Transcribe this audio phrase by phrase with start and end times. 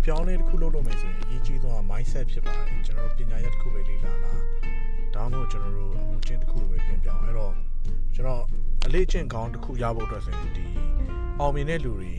[0.00, 4.40] တစ်ခုလုပ်လို့မယ်ဆိုရင်အရေးကြီးဆုံးက mindset ဖြစ်ပါတယ်ကျွန်တော်တို့ပညာရပ်တစ်ခုပဲလေ့လာလား
[5.14, 7.52] ဒါမှမဟုတ်ကျွန်တော်တို့အမှုချင်းတစ်ခုပဲပြင်ပြောင်းအဲ့တော့
[8.14, 8.42] ကျွန်တော်
[8.86, 10.66] အလေးချင်းကောင်းတစ်ခုရဖို့အတွက်ဆိုရင်ဒီ
[11.40, 12.12] အောင်မြင်တဲ့လူတွေ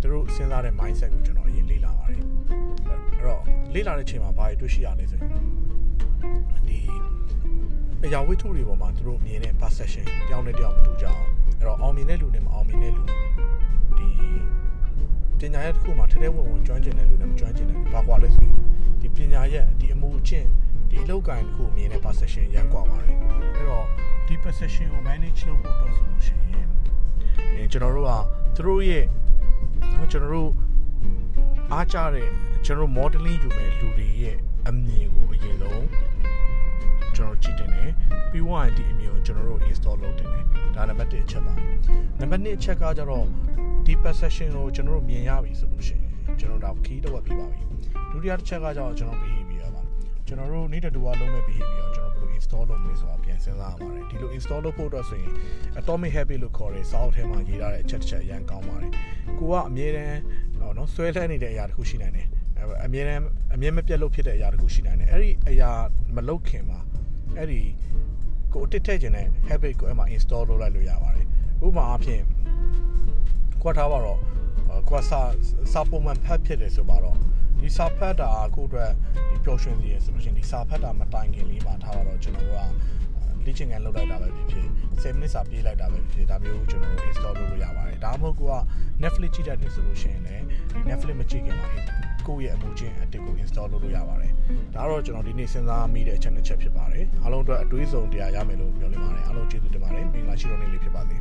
[0.00, 2.22] သူတို့စဉ်းစားတဲ့ mindset ကိုကျွန်တော်အရင်လေ့လာပါတယ်
[2.88, 3.42] အဲ့တော့
[3.74, 5.30] လေ့လာတဲ့အချိန်မှာဘာတွေတွေ့ရှိရလဲဆိုရင်
[6.68, 6.78] ဒီ
[8.04, 11.22] အရာဝတ္ထုတွေပေါ်မှာသူတို့မြင်တဲ့ perception တယောက်နဲ့တယောက်မတူကြအောင်
[11.58, 13.02] အဲ့တော့အောင်မြင်တဲ့လူနဲ့မအောင်မြင်တဲ့လူ
[13.98, 14.08] ဒီ
[15.40, 18.54] ပညာရပ်တစ်ခုမှာထဲထဲဝင်ဝင်ကျွမ်းကျင်တဲ့လူနဲ့မကျွမ်းကျင်တဲ့လူဘာကွာလဲဆိုရင်
[19.00, 20.46] ဒီပညာရပ်ဒီအမှုအကျင့်
[20.90, 23.16] ဒီအလောက်ကိုင်းတစ်ခုမြင်တဲ့ perception ရန်ကွာပါတယ်
[23.54, 23.86] အဲ့တော့
[24.26, 26.66] ဒီ perception ကို manage လုပ်ဖို့အတွက်ဆိုလို့ရှိရင်
[27.54, 28.12] အဲကျွန်တော်တို့က
[28.54, 29.04] သူတို့ရဲ့
[29.94, 30.50] နော်ကျွန်တော်တို့
[31.72, 32.28] အားကြတဲ့
[32.64, 34.36] ကျွန်တော် modeling ယူမဲ့လူတွေရဲ့
[34.68, 35.86] အမြင်ကိုအရင်ဆုံး
[37.16, 37.90] ကျွန်တော်ကြည့်တင်တယ်
[38.30, 40.44] ပြီးွားရင်ဒီအမြင်ကိုကျွန်တော်တို့ install လုပ်တင်တယ်
[40.74, 41.54] ဒါနံပါတ်1အချက်ပါ
[42.20, 43.59] နံပါတ်2အချက်ကကျတော့ဒီ
[44.04, 46.04] perception ကိုကျွန်တော်တို့မြင်ရပြီဆိုလို့ရှိရင်
[46.40, 47.62] ကျွန်တော်တို့ key တော့ပြပါပြီ
[48.12, 49.82] ဒုတိယတစ်ချက်ကကျတော့ကျွန်တော် behavior ပါ
[50.26, 55.32] ကျွန်တော်တို့နေ့တူကလုံးမဲ့ behavior ကျွန်တော်ဘယ်လို install လုပ်မလဲဆိုတာပြန်စဉ်းစားရပါတယ်ဒီလို install လုပ်ဖို့အတွက်ဆိုရင်
[55.80, 58.92] atomic habit လို့ခေါ်တဲ့ sound ထဲမှာရေးထားတဲ့အချက်တစ်ချက်အရင်ကောင်းပါတယ်
[59.38, 60.20] ကိုကအမြဲတမ်း
[60.58, 62.26] ဟောနော်ဆွဲလှဲနေတဲ့အရာတစ်ခုရှိနိုင်တယ်
[62.84, 63.22] အမြဲတမ်း
[63.54, 65.70] အမြဲမပြတ်လို့ဖြစ်တဲ့အရာတစ်ခုရှိနိုင်တယ်အဲ့ဒီအရာ
[66.16, 66.80] မလုပ်ခင်မှာ
[67.36, 67.60] အဲ့ဒီ
[68.54, 71.26] ကိုတစ်ထည့်ခြင်းတဲ့ habit ကိုအဲ့မှာ install လုပ်လိုက်လို့ရပါတယ်
[71.66, 72.22] ဥပမာအားဖြင့်
[73.62, 74.18] ကွာထားပါတော့
[74.88, 75.20] ကွာစာ
[75.72, 77.16] စာပုံမှန်ဖတ်ဖြစ်တယ်ဆိုပါတော့
[77.60, 78.90] ဒီစာဖတ်တာအခုအတွက်
[79.30, 84.66] ဒီပျော်ရွှင်စီရဆိုလို့ရှိရင်ဒီစာဖတ်တာမတိုင်ခင်လေးမှာထားပါတော့ကျွန်တော်တို့ကလေ့ကျင့်ခန်းလုပ်လိုက်တာပဲဖြစ်ဖြစ်
[85.02, 88.42] 10မိနစ်စာပြေးလိုက်တာပဲဖြစ်ဖြစ်ဒါမျိုးကျွန်တော်တို့ install လုပ်လို့ရပါတယ်ဒါမှမဟုတ်က
[89.02, 91.68] Netflix ကြည့်တတ်တယ်ဆိုလို့ရှိရင်လည်းဒီ Netflix မကြည့်ခင်မှာ
[92.26, 94.32] ကိုယ့်ရဲ့အမှုချင်းအတစ်ကို install လုပ်လို့ရပါတယ်
[94.74, 101.16] ဒါတော့ကျွန်တော်ဒီနေ့စဉ်းစားမိတဲ့အချက်နှစ်ချက်ဖြစ်ပါတယ်အားလုံးအတွက်အတွေးစုံတရားရမယ်လို့ပြောနေပါတယ်အားလုံးကျေးဇူးတင်ပါတယ်မင်္ဂလာရှိတော်နေ့လေးဖြစ်ပါစေ